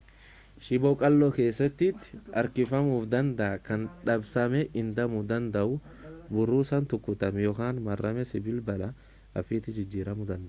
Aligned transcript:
shiboo 0.67 0.91
qalloo 1.01 1.27
keessatti 1.35 1.89
harkifamuu 2.39 2.97
danda'a 3.11 3.59
kan 3.67 3.83
dabsamee 4.09 4.63
hidhamuu 4.77 5.21
danda'u 5.33 5.77
burrusaan 6.37 6.87
rukutamee 6.95 7.45
yookaan 7.49 7.83
maramee 7.89 8.27
sibiila 8.33 8.65
bal'aa 8.71 8.89
haphiitti 9.39 9.75
jijjiiramuu 9.81 10.23
danda'a 10.25 10.39